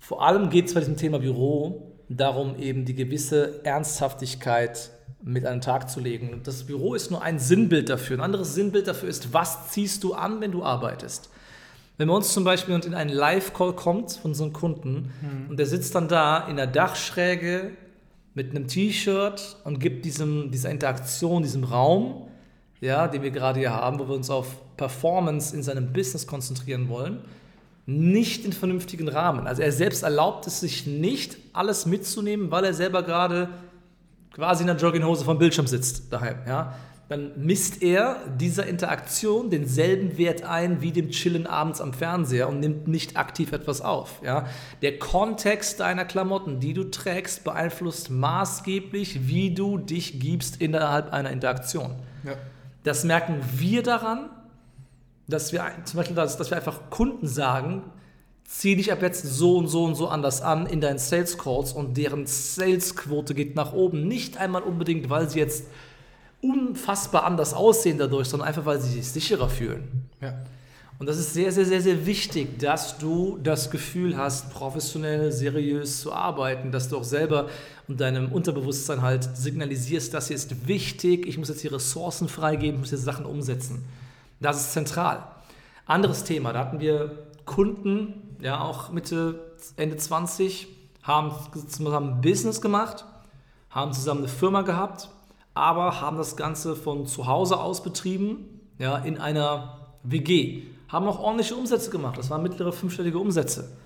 vor 0.00 0.26
allem 0.26 0.48
geht 0.48 0.68
es 0.68 0.74
bei 0.74 0.80
diesem 0.80 0.96
Thema 0.96 1.18
Büro 1.18 1.92
darum, 2.08 2.58
eben 2.58 2.86
die 2.86 2.94
gewisse 2.94 3.62
Ernsthaftigkeit 3.62 4.90
mit 5.22 5.44
an 5.44 5.56
den 5.56 5.60
Tag 5.60 5.90
zu 5.90 6.00
legen. 6.00 6.40
Das 6.44 6.64
Büro 6.64 6.94
ist 6.94 7.10
nur 7.10 7.22
ein 7.22 7.38
Sinnbild 7.38 7.90
dafür. 7.90 8.16
Ein 8.16 8.24
anderes 8.24 8.54
Sinnbild 8.54 8.88
dafür 8.88 9.10
ist, 9.10 9.34
was 9.34 9.70
ziehst 9.70 10.02
du 10.02 10.14
an, 10.14 10.40
wenn 10.40 10.52
du 10.52 10.64
arbeitest? 10.64 11.28
Wenn 11.96 12.08
bei 12.08 12.14
uns 12.14 12.32
zum 12.32 12.44
Beispiel 12.44 12.74
in 12.74 12.94
einen 12.94 13.10
Live-Call 13.10 13.74
kommt 13.74 14.12
von 14.12 14.34
so 14.34 14.44
einem 14.44 14.52
Kunden 14.52 15.12
mhm. 15.20 15.50
und 15.50 15.58
der 15.58 15.66
sitzt 15.66 15.94
dann 15.94 16.08
da 16.08 16.46
in 16.48 16.56
der 16.56 16.66
Dachschräge 16.66 17.70
mit 18.34 18.50
einem 18.50 18.66
T-Shirt 18.66 19.56
und 19.64 19.78
gibt 19.78 20.04
diesem, 20.04 20.50
dieser 20.50 20.70
Interaktion, 20.70 21.42
diesem 21.42 21.62
Raum, 21.62 22.28
ja, 22.80 23.06
den 23.06 23.22
wir 23.22 23.30
gerade 23.30 23.60
hier 23.60 23.72
haben, 23.72 24.00
wo 24.00 24.08
wir 24.08 24.14
uns 24.14 24.28
auf 24.28 24.56
Performance 24.76 25.54
in 25.54 25.62
seinem 25.62 25.92
Business 25.92 26.26
konzentrieren 26.26 26.88
wollen, 26.88 27.20
nicht 27.86 28.44
in 28.44 28.52
vernünftigen 28.52 29.08
Rahmen. 29.08 29.46
Also 29.46 29.62
er 29.62 29.70
selbst 29.70 30.02
erlaubt 30.02 30.46
es 30.48 30.60
sich 30.60 30.86
nicht, 30.86 31.36
alles 31.52 31.86
mitzunehmen, 31.86 32.50
weil 32.50 32.64
er 32.64 32.74
selber 32.74 33.02
gerade 33.04 33.50
quasi 34.32 34.62
in 34.62 34.66
der 34.66 34.76
Jogginghose 34.76 35.24
vom 35.24 35.38
Bildschirm 35.38 35.68
sitzt 35.68 36.12
daheim. 36.12 36.38
Ja? 36.46 36.74
Dann 37.08 37.32
misst 37.36 37.82
er 37.82 38.16
dieser 38.40 38.66
Interaktion 38.66 39.50
denselben 39.50 40.16
Wert 40.16 40.42
ein 40.42 40.80
wie 40.80 40.90
dem 40.90 41.10
Chillen 41.10 41.46
abends 41.46 41.80
am 41.80 41.92
Fernseher 41.92 42.48
und 42.48 42.60
nimmt 42.60 42.88
nicht 42.88 43.16
aktiv 43.16 43.52
etwas 43.52 43.82
auf. 43.82 44.22
Ja? 44.24 44.46
Der 44.80 44.98
Kontext 44.98 45.80
deiner 45.80 46.06
Klamotten, 46.06 46.60
die 46.60 46.72
du 46.72 46.84
trägst, 46.84 47.44
beeinflusst 47.44 48.10
maßgeblich, 48.10 49.28
wie 49.28 49.52
du 49.54 49.76
dich 49.76 50.18
gibst 50.18 50.62
innerhalb 50.62 51.12
einer 51.12 51.30
Interaktion. 51.30 51.94
Ja. 52.24 52.32
Das 52.84 53.04
merken 53.04 53.36
wir 53.56 53.82
daran, 53.82 54.30
dass 55.28 55.52
wir 55.52 55.64
zum 55.84 55.98
Beispiel, 55.98 56.16
dass, 56.16 56.38
dass 56.38 56.50
wir 56.50 56.56
einfach 56.56 56.90
Kunden 56.90 57.26
sagen, 57.26 57.82
zieh 58.44 58.76
dich 58.76 58.92
ab 58.92 59.02
jetzt 59.02 59.24
so 59.24 59.56
und 59.56 59.68
so 59.68 59.84
und 59.84 59.94
so 59.94 60.08
anders 60.08 60.42
an 60.42 60.66
in 60.66 60.80
deinen 60.80 60.98
Sales 60.98 61.38
Calls 61.38 61.72
und 61.72 61.96
deren 61.96 62.26
Salesquote 62.26 63.34
geht 63.34 63.56
nach 63.56 63.72
oben. 63.72 64.06
Nicht 64.06 64.38
einmal 64.38 64.62
unbedingt, 64.62 65.10
weil 65.10 65.28
sie 65.28 65.38
jetzt 65.38 65.64
unfassbar 66.44 67.24
anders 67.24 67.54
aussehen 67.54 67.98
dadurch, 67.98 68.28
sondern 68.28 68.48
einfach, 68.48 68.66
weil 68.66 68.80
sie 68.80 68.90
sich 68.90 69.08
sicherer 69.08 69.48
fühlen. 69.48 70.08
Ja. 70.20 70.34
Und 70.98 71.08
das 71.08 71.18
ist 71.18 71.34
sehr, 71.34 71.50
sehr, 71.50 71.64
sehr, 71.64 71.80
sehr 71.80 72.06
wichtig, 72.06 72.58
dass 72.58 72.98
du 72.98 73.38
das 73.42 73.70
Gefühl 73.70 74.16
hast, 74.16 74.52
professionell, 74.52 75.32
seriös 75.32 76.00
zu 76.00 76.12
arbeiten, 76.12 76.70
dass 76.70 76.88
du 76.88 76.98
auch 76.98 77.04
selber 77.04 77.48
und 77.88 78.00
deinem 78.00 78.30
Unterbewusstsein 78.30 79.02
halt 79.02 79.28
signalisierst, 79.36 80.14
das 80.14 80.28
hier 80.28 80.36
ist 80.36 80.68
wichtig, 80.68 81.26
ich 81.26 81.36
muss 81.36 81.48
jetzt 81.48 81.62
hier 81.62 81.72
Ressourcen 81.72 82.28
freigeben, 82.28 82.76
ich 82.76 82.80
muss 82.80 82.90
jetzt 82.92 83.04
Sachen 83.04 83.26
umsetzen. 83.26 83.84
Das 84.40 84.60
ist 84.60 84.72
zentral. 84.72 85.24
Anderes 85.86 86.24
Thema, 86.24 86.52
da 86.52 86.60
hatten 86.60 86.80
wir 86.80 87.26
Kunden, 87.44 88.36
ja 88.40 88.60
auch 88.60 88.90
Mitte, 88.90 89.52
Ende 89.76 89.96
20, 89.96 90.68
haben 91.02 91.32
zusammen 91.68 92.20
Business 92.20 92.60
gemacht, 92.60 93.04
haben 93.68 93.92
zusammen 93.92 94.20
eine 94.20 94.28
Firma 94.28 94.62
gehabt, 94.62 95.10
aber 95.54 96.00
haben 96.00 96.16
das 96.16 96.36
Ganze 96.36 96.76
von 96.76 97.06
zu 97.06 97.26
Hause 97.26 97.58
aus 97.58 97.82
betrieben, 97.82 98.60
ja, 98.78 98.98
in 98.98 99.18
einer 99.18 99.96
WG. 100.02 100.64
Haben 100.88 101.06
auch 101.06 101.20
ordentliche 101.20 101.54
Umsätze 101.54 101.90
gemacht, 101.90 102.18
das 102.18 102.30
waren 102.30 102.42
mittlere 102.42 102.72
fünfstellige 102.72 103.18
Umsätze. 103.18 103.76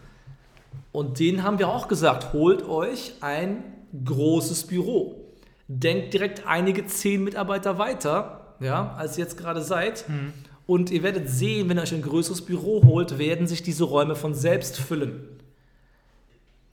Und 0.93 1.21
denen 1.21 1.43
haben 1.43 1.59
wir 1.59 1.69
auch 1.69 1.89
gesagt, 1.89 2.33
holt 2.33 2.67
euch 2.67 3.15
ein 3.21 3.63
großes 4.05 4.67
Büro. 4.67 5.25
Denkt 5.69 6.15
direkt 6.15 6.47
einige 6.47 6.87
zehn 6.87 7.23
Mitarbeiter 7.23 7.79
weiter, 7.79 8.57
ja, 8.61 8.95
als 8.97 9.19
ihr 9.19 9.25
jetzt 9.25 9.37
gerade 9.37 9.63
seid. 9.63 10.09
Mhm. 10.09 10.33
Und 10.67 10.91
ihr 10.91 11.03
werdet 11.03 11.29
sehen, 11.29 11.69
wenn 11.69 11.79
ihr 11.79 11.83
euch 11.83 11.95
ein 11.95 12.03
größeres 12.03 12.43
Büro 12.43 12.83
holt, 12.85 13.19
werden 13.19 13.47
sich 13.47 13.63
diese 13.63 13.85
Räume 13.85 14.17
von 14.17 14.35
selbst 14.35 14.79
füllen. 14.79 15.41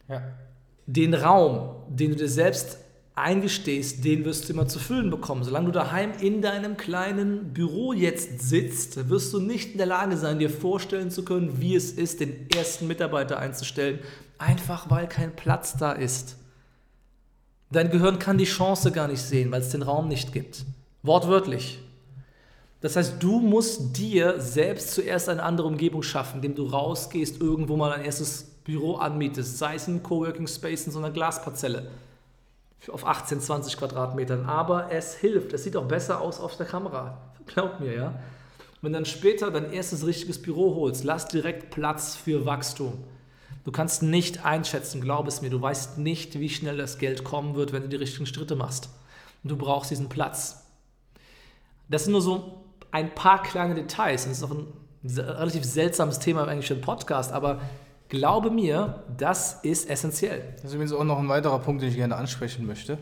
Ja. 0.10 0.22
Den 0.86 1.14
Raum, 1.14 1.76
den 1.90 2.12
du 2.12 2.18
dir 2.18 2.30
selbst 2.30 2.78
eingestehst, 3.16 4.04
den 4.04 4.26
wirst 4.26 4.48
du 4.48 4.54
immer 4.54 4.68
zu 4.68 4.78
füllen 4.78 5.10
bekommen. 5.10 5.44
Solange 5.44 5.68
du 5.68 5.72
daheim 5.72 6.12
in 6.20 6.42
deinem 6.42 6.76
kleinen 6.76 7.54
Büro 7.54 7.94
jetzt 7.94 8.42
sitzt, 8.42 9.10
wirst 9.10 9.34
du 9.34 9.40
nicht 9.40 9.72
in 9.72 9.78
der 9.78 9.88
Lage 9.88 10.18
sein, 10.18 10.38
dir 10.38 10.50
vorstellen 10.50 11.10
zu 11.10 11.24
können, 11.24 11.62
wie 11.62 11.76
es 11.76 11.94
ist, 11.94 12.20
den 12.20 12.50
ersten 12.50 12.88
Mitarbeiter 12.88 13.40
einzustellen, 13.40 14.00
einfach 14.38 14.90
weil 14.92 15.08
kein 15.08 15.34
Platz 15.34 15.78
da 15.78 15.94
ist. 15.94 16.36
Dein 17.72 17.90
Gehirn 17.90 18.20
kann 18.20 18.38
die 18.38 18.46
Chance 18.46 18.92
gar 18.92 19.08
nicht 19.08 19.22
sehen, 19.22 19.50
weil 19.52 19.62
es 19.62 19.70
den 19.70 19.82
Raum 19.82 20.10
nicht 20.10 20.34
gibt. 20.34 20.66
Wortwörtlich. 21.02 21.80
Das 22.82 22.98
heißt, 22.98 23.16
du 23.24 23.40
musst 23.40 23.98
dir 23.98 24.40
selbst 24.42 24.94
zuerst 24.94 25.30
eine 25.30 25.42
andere 25.42 25.68
Umgebung 25.68 26.04
schaffen, 26.04 26.38
indem 26.38 26.56
du 26.56 26.68
rausgehst, 26.68 27.42
irgendwo 27.42 27.78
mal 27.78 27.94
ein 27.94 28.04
erstes 28.04 28.44
Büro 28.66 28.96
anmietest, 28.96 29.58
sei 29.58 29.76
es 29.76 29.88
ein 29.88 30.04
Coworking 30.04 30.48
Space 30.48 30.86
in 30.86 30.92
so 30.92 31.00
einer 31.00 31.12
Glasparzelle 31.12 31.90
auf 32.92 33.06
18, 33.06 33.40
20 33.42 33.78
Quadratmetern. 33.78 34.46
Aber 34.46 34.92
es 34.92 35.16
hilft. 35.16 35.54
Es 35.54 35.64
sieht 35.64 35.78
auch 35.78 35.88
besser 35.88 36.22
aus 36.22 36.40
auf 36.40 36.58
der 36.58 36.66
Kamera. 36.66 37.18
Glaub 37.46 37.80
mir, 37.80 37.94
ja. 37.94 38.20
Wenn 38.82 38.94
dann 38.94 39.06
später 39.06 39.52
dein 39.52 39.72
erstes 39.72 40.06
richtiges 40.06 40.42
Büro 40.42 40.76
holst, 40.76 41.04
lass 41.04 41.28
direkt 41.28 41.72
Platz 41.72 42.16
für 42.16 42.46
Wachstum. 42.46 43.04
Du 43.64 43.72
kannst 43.72 44.04
nicht 44.04 44.46
einschätzen, 44.46 45.02
glaub 45.02 45.28
es 45.28 45.42
mir, 45.42 45.50
du 45.50 45.60
weißt 45.60 45.98
nicht, 45.98 46.40
wie 46.40 46.50
schnell 46.50 46.78
das 46.78 47.00
Geld 47.00 47.24
kommen 47.24 47.56
wird, 47.56 47.74
wenn 47.74 47.82
du 47.82 47.90
die 47.90 47.96
richtigen 47.96 48.28
Schritte 48.28 48.56
machst. 48.56 48.90
Und 49.44 49.50
du 49.50 49.58
brauchst 49.58 49.90
diesen 49.90 50.08
Platz. 50.08 50.68
Das 51.90 52.04
sind 52.04 52.12
nur 52.12 52.22
so 52.22 52.64
ein 52.92 53.14
paar 53.16 53.42
kleine 53.42 53.74
Details. 53.74 54.26
Das 54.26 54.38
ist 54.38 54.44
auch 54.44 54.52
ein 54.52 54.68
relativ 55.04 55.64
seltsames 55.64 56.20
Thema 56.20 56.46
für 56.46 56.52
einen 56.52 56.82
Podcast, 56.82 57.32
aber 57.32 57.60
glaube 58.10 58.52
mir, 58.52 59.04
das 59.18 59.60
ist 59.64 59.90
essentiell. 59.90 60.44
Das 60.56 60.66
ist 60.66 60.74
übrigens 60.74 60.94
auch 60.94 61.04
noch 61.04 61.20
ein 61.20 61.30
weiterer 61.30 61.60
Punkt, 61.60 61.82
den 61.82 61.90
ich 61.90 61.96
gerne 61.96 62.16
ansprechen 62.16 62.66
möchte. 62.66 62.98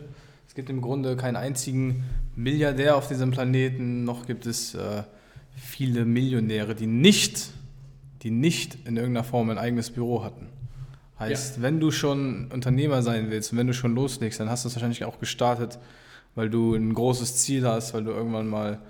Es 0.46 0.54
gibt 0.54 0.70
im 0.70 0.80
Grunde 0.80 1.16
keinen 1.16 1.36
einzigen 1.36 2.04
Milliardär 2.36 2.96
auf 2.96 3.08
diesem 3.08 3.30
Planeten, 3.30 4.04
noch 4.04 4.26
gibt 4.26 4.46
es 4.46 4.74
äh, 4.74 5.02
viele 5.56 6.04
Millionäre, 6.04 6.74
die 6.74 6.86
nicht, 6.86 7.50
die 8.22 8.30
nicht 8.30 8.76
in 8.86 8.96
irgendeiner 8.96 9.24
Form 9.24 9.50
ein 9.50 9.58
eigenes 9.58 9.90
Büro 9.90 10.24
hatten. 10.24 10.48
Heißt, 11.18 11.56
ja. 11.56 11.62
wenn 11.62 11.80
du 11.80 11.90
schon 11.90 12.50
Unternehmer 12.52 13.02
sein 13.02 13.30
willst 13.30 13.52
und 13.52 13.58
wenn 13.58 13.66
du 13.66 13.74
schon 13.74 13.94
loslegst, 13.94 14.40
dann 14.40 14.50
hast 14.50 14.64
du 14.64 14.68
es 14.68 14.74
wahrscheinlich 14.74 15.04
auch 15.04 15.18
gestartet, 15.18 15.78
weil 16.34 16.50
du 16.50 16.74
ein 16.74 16.92
großes 16.92 17.36
Ziel 17.36 17.66
hast, 17.66 17.94
weil 17.94 18.04
du 18.04 18.10
irgendwann 18.10 18.48
mal 18.48 18.80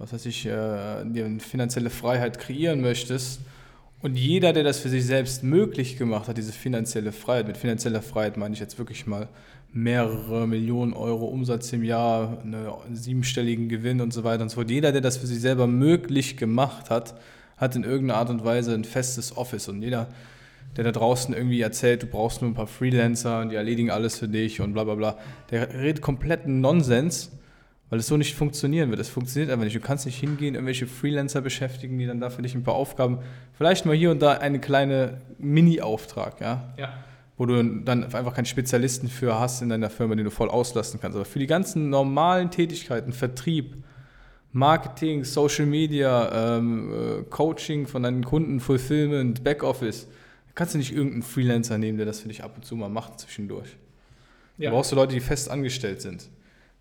was 0.00 0.14
weiß 0.14 0.26
ich, 0.26 0.46
äh, 0.46 1.04
dir 1.04 1.26
eine 1.26 1.40
finanzielle 1.40 1.90
Freiheit 1.90 2.38
kreieren 2.38 2.80
möchtest. 2.80 3.40
Und 4.02 4.16
jeder, 4.16 4.52
der 4.54 4.64
das 4.64 4.80
für 4.80 4.88
sich 4.88 5.04
selbst 5.04 5.42
möglich 5.44 5.98
gemacht 5.98 6.28
hat, 6.28 6.38
diese 6.38 6.52
finanzielle 6.52 7.12
Freiheit, 7.12 7.46
mit 7.46 7.58
finanzieller 7.58 8.00
Freiheit 8.00 8.38
meine 8.38 8.54
ich 8.54 8.60
jetzt 8.60 8.78
wirklich 8.78 9.06
mal 9.06 9.28
mehrere 9.72 10.46
Millionen 10.46 10.94
Euro 10.94 11.26
Umsatz 11.26 11.72
im 11.72 11.84
Jahr, 11.84 12.38
einen 12.42 12.96
siebenstelligen 12.96 13.68
Gewinn 13.68 14.00
und 14.00 14.12
so 14.12 14.24
weiter 14.24 14.42
und 14.42 14.48
so 14.48 14.56
fort. 14.56 14.70
Jeder, 14.70 14.92
der 14.92 15.02
das 15.02 15.18
für 15.18 15.26
sich 15.26 15.40
selber 15.40 15.66
möglich 15.66 16.38
gemacht 16.38 16.88
hat, 16.88 17.14
hat 17.58 17.76
in 17.76 17.84
irgendeiner 17.84 18.18
Art 18.18 18.30
und 18.30 18.44
Weise 18.44 18.74
ein 18.74 18.84
festes 18.84 19.36
Office. 19.36 19.68
Und 19.68 19.82
jeder, 19.82 20.08
der 20.76 20.84
da 20.84 20.92
draußen 20.92 21.34
irgendwie 21.34 21.60
erzählt, 21.60 22.02
du 22.02 22.06
brauchst 22.06 22.40
nur 22.40 22.50
ein 22.50 22.54
paar 22.54 22.66
Freelancer 22.66 23.42
und 23.42 23.50
die 23.50 23.56
erledigen 23.56 23.90
alles 23.90 24.18
für 24.18 24.28
dich 24.28 24.62
und 24.62 24.72
bla 24.72 24.84
bla 24.84 24.94
bla, 24.94 25.18
der 25.50 25.74
redet 25.74 26.00
kompletten 26.00 26.62
Nonsens 26.62 27.30
weil 27.90 27.98
es 27.98 28.06
so 28.06 28.16
nicht 28.16 28.34
funktionieren 28.34 28.90
wird. 28.90 29.00
Es 29.00 29.08
funktioniert 29.08 29.50
einfach 29.50 29.64
nicht. 29.64 29.76
Du 29.76 29.80
kannst 29.80 30.06
nicht 30.06 30.18
hingehen, 30.18 30.54
irgendwelche 30.54 30.86
Freelancer 30.86 31.40
beschäftigen, 31.40 31.98
die 31.98 32.06
dann 32.06 32.20
da 32.20 32.30
für 32.30 32.40
dich 32.40 32.54
ein 32.54 32.62
paar 32.62 32.74
Aufgaben, 32.74 33.18
vielleicht 33.52 33.84
mal 33.84 33.96
hier 33.96 34.12
und 34.12 34.22
da 34.22 34.32
eine 34.34 34.60
kleine 34.60 35.20
Mini-Auftrag, 35.38 36.40
ja? 36.40 36.72
ja. 36.78 36.92
Wo 37.36 37.46
du 37.46 37.62
dann 37.62 38.04
einfach 38.04 38.34
keinen 38.34 38.46
Spezialisten 38.46 39.08
für 39.08 39.38
hast 39.40 39.60
in 39.60 39.70
deiner 39.70 39.90
Firma, 39.90 40.14
den 40.14 40.24
du 40.24 40.30
voll 40.30 40.48
auslassen 40.48 41.00
kannst. 41.00 41.16
Aber 41.16 41.24
für 41.24 41.40
die 41.40 41.48
ganzen 41.48 41.90
normalen 41.90 42.50
Tätigkeiten, 42.50 43.12
Vertrieb, 43.12 43.76
Marketing, 44.52 45.24
Social 45.24 45.66
Media, 45.66 46.56
ähm, 46.58 46.92
äh, 46.92 47.22
Coaching 47.24 47.86
von 47.86 48.02
deinen 48.02 48.24
Kunden, 48.24 48.60
Fulfillment, 48.60 49.42
Backoffice, 49.42 50.06
kannst 50.54 50.74
du 50.74 50.78
nicht 50.78 50.92
irgendeinen 50.92 51.22
Freelancer 51.22 51.78
nehmen, 51.78 51.98
der 51.98 52.06
das 52.06 52.20
für 52.20 52.28
dich 52.28 52.44
ab 52.44 52.52
und 52.56 52.64
zu 52.64 52.76
mal 52.76 52.88
macht 52.88 53.18
zwischendurch. 53.18 53.76
Ja. 54.58 54.70
Du 54.70 54.76
brauchst 54.76 54.92
du 54.92 54.96
Leute, 54.96 55.14
die 55.14 55.20
fest 55.20 55.50
angestellt 55.50 56.02
sind. 56.02 56.28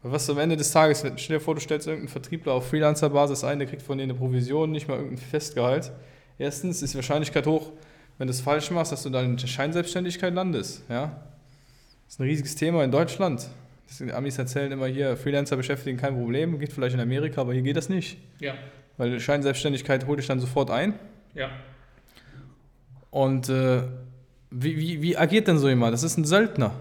Was 0.01 0.29
am 0.29 0.37
Ende 0.37 0.55
des 0.55 0.71
Tages, 0.71 1.03
stell 1.17 1.37
dir 1.37 1.43
vor, 1.43 1.55
du 1.55 1.61
stellst 1.61 1.87
irgendeinen 1.87 2.09
Vertriebler 2.09 2.53
auf 2.53 2.69
Freelancer-Basis 2.69 3.43
ein, 3.43 3.59
der 3.59 3.67
kriegt 3.67 3.81
von 3.81 3.97
denen 3.97 4.11
eine 4.11 4.19
Provision, 4.19 4.71
nicht 4.71 4.87
mal 4.87 4.95
irgendein 4.95 5.17
Festgehalt. 5.17 5.91
Erstens 6.37 6.81
ist 6.81 6.93
die 6.93 6.95
Wahrscheinlichkeit 6.95 7.45
hoch, 7.45 7.73
wenn 8.17 8.27
du 8.27 8.31
es 8.31 8.39
falsch 8.39 8.71
machst, 8.71 8.93
dass 8.93 9.03
du 9.03 9.09
dann 9.09 9.25
in 9.25 9.37
der 9.37 9.47
Scheinselbstständigkeit 9.47 10.33
landest. 10.33 10.83
Ja? 10.87 11.21
Das 12.05 12.13
ist 12.13 12.19
ein 12.21 12.23
riesiges 12.23 12.55
Thema 12.55 12.83
in 12.85 12.91
Deutschland. 12.91 13.49
Die 13.99 14.13
Amis 14.13 14.37
erzählen 14.37 14.71
immer 14.71 14.87
hier, 14.87 15.17
Freelancer 15.17 15.57
beschäftigen 15.57 15.97
kein 15.97 16.15
Problem, 16.15 16.59
geht 16.59 16.71
vielleicht 16.71 16.95
in 16.95 17.01
Amerika, 17.01 17.41
aber 17.41 17.53
hier 17.53 17.63
geht 17.63 17.75
das 17.75 17.89
nicht. 17.89 18.17
Ja. 18.39 18.53
Weil 18.97 19.19
Scheinselbstständigkeit 19.19 20.07
holt 20.07 20.19
dich 20.19 20.27
dann 20.27 20.39
sofort 20.39 20.69
ein. 20.69 20.93
Ja. 21.33 21.49
Und 23.11 23.49
äh, 23.49 23.81
wie, 24.51 24.77
wie, 24.77 25.01
wie 25.01 25.17
agiert 25.17 25.47
denn 25.47 25.57
so 25.57 25.67
jemand? 25.67 25.93
Das 25.93 26.03
ist 26.03 26.17
ein 26.17 26.25
Söldner. 26.25 26.71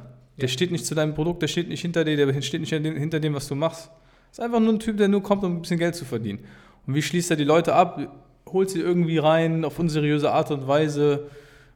Der 0.41 0.49
steht 0.49 0.71
nicht 0.71 0.87
zu 0.87 0.95
deinem 0.95 1.15
Produkt, 1.15 1.43
der 1.43 1.49
steht 1.49 1.69
nicht 1.69 1.81
hinter 1.81 2.05
dir, 2.05 2.17
der 2.17 2.43
steht 2.43 2.61
nicht 2.61 2.73
hinter 2.73 3.21
dem, 3.21 3.35
was 3.35 3.49
du 3.49 3.55
machst. 3.55 3.91
Das 4.31 4.39
ist 4.39 4.45
einfach 4.45 4.61
nur 4.61 4.73
ein 4.73 4.79
Typ, 4.79 4.97
der 4.97 5.09
nur 5.09 5.23
kommt, 5.23 5.45
um 5.45 5.57
ein 5.57 5.61
bisschen 5.63 5.79
Geld 5.79 5.95
zu 5.95 6.05
verdienen. 6.05 6.41
Und 6.87 6.95
wie 6.95 7.03
schließt 7.03 7.31
er 7.31 7.37
die 7.37 7.45
Leute 7.45 7.75
ab? 7.75 8.01
Holt 8.47 8.71
sie 8.71 8.81
irgendwie 8.81 9.19
rein 9.19 9.65
auf 9.65 9.79
unseriöse 9.79 10.33
Art 10.33 10.51
und 10.51 10.67
Weise, 10.69 11.29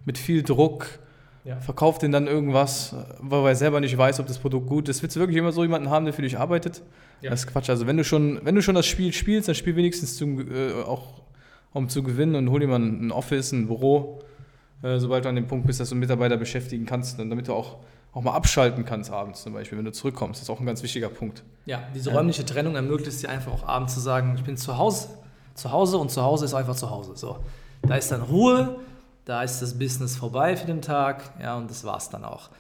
mit 0.04 0.18
viel 0.18 0.42
Druck, 0.42 0.86
ja. 1.44 1.60
verkauft 1.60 2.02
ihnen 2.02 2.12
dann 2.12 2.26
irgendwas, 2.26 2.94
weil 3.20 3.46
er 3.46 3.54
selber 3.54 3.80
nicht 3.80 3.96
weiß, 3.96 4.20
ob 4.20 4.26
das 4.26 4.38
Produkt 4.38 4.68
gut 4.68 4.88
ist. 4.88 5.02
Willst 5.02 5.16
du 5.16 5.20
wirklich 5.20 5.38
immer 5.38 5.52
so 5.52 5.62
jemanden 5.62 5.90
haben, 5.90 6.04
der 6.04 6.14
für 6.14 6.22
dich 6.22 6.38
arbeitet? 6.38 6.82
Ja. 7.20 7.30
Das 7.30 7.40
ist 7.40 7.46
Quatsch. 7.46 7.70
Also 7.70 7.86
wenn 7.86 7.96
du 7.96 8.04
schon, 8.04 8.40
wenn 8.44 8.54
du 8.54 8.62
schon 8.62 8.74
das 8.74 8.86
Spiel 8.86 9.12
spielst, 9.12 9.48
dann 9.48 9.54
spiel 9.54 9.76
wenigstens 9.76 10.16
zum, 10.16 10.40
äh, 10.40 10.72
auch 10.84 11.22
um 11.72 11.88
zu 11.88 12.02
gewinnen 12.02 12.34
und 12.34 12.50
hol 12.50 12.60
dir 12.60 12.66
mal 12.66 12.80
ein 12.80 13.12
Office, 13.12 13.52
ein 13.52 13.66
Büro, 13.66 14.20
äh, 14.82 14.98
sobald 14.98 15.24
du 15.24 15.28
an 15.28 15.36
dem 15.36 15.46
Punkt 15.46 15.66
bist, 15.66 15.80
dass 15.80 15.88
du 15.88 15.94
Mitarbeiter 15.94 16.36
beschäftigen 16.36 16.84
kannst, 16.84 17.18
dann, 17.18 17.30
damit 17.30 17.48
du 17.48 17.54
auch 17.54 17.78
auch 18.12 18.22
mal 18.22 18.32
abschalten 18.32 18.84
kannst 18.84 19.10
abends 19.10 19.42
zum 19.42 19.54
Beispiel, 19.54 19.78
wenn 19.78 19.84
du 19.84 19.92
zurückkommst. 19.92 20.40
Das 20.40 20.48
ist 20.48 20.50
auch 20.50 20.60
ein 20.60 20.66
ganz 20.66 20.82
wichtiger 20.82 21.08
Punkt. 21.08 21.42
Ja, 21.64 21.82
diese 21.94 22.10
ja. 22.10 22.16
räumliche 22.16 22.44
Trennung 22.44 22.76
ermöglicht 22.76 23.08
es 23.08 23.20
dir 23.20 23.30
einfach 23.30 23.52
auch 23.52 23.66
abends 23.66 23.94
zu 23.94 24.00
sagen, 24.00 24.34
ich 24.36 24.44
bin 24.44 24.56
zu 24.56 24.76
Hause, 24.76 25.08
zu 25.54 25.72
Hause 25.72 25.96
und 25.96 26.10
zu 26.10 26.22
Hause 26.22 26.44
ist 26.44 26.54
einfach 26.54 26.76
zu 26.76 26.90
Hause. 26.90 27.12
So, 27.14 27.38
da 27.82 27.96
ist 27.96 28.12
dann 28.12 28.22
Ruhe, 28.22 28.76
da 29.24 29.42
ist 29.42 29.60
das 29.60 29.78
Business 29.78 30.16
vorbei 30.16 30.56
für 30.56 30.66
den 30.66 30.82
Tag, 30.82 31.22
ja, 31.40 31.56
und 31.56 31.70
das 31.70 31.84
war's 31.84 32.10
dann 32.10 32.24
auch. 32.24 32.50